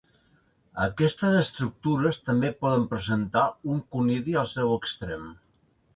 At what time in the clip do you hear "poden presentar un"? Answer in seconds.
2.65-3.87